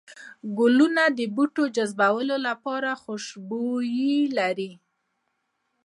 گلونه 0.59 1.03
د 1.17 1.19
بوټو 1.35 1.63
جذبولو 1.75 2.35
لپاره 2.47 2.89
خوشبو 3.03 3.65
لري 4.37 4.71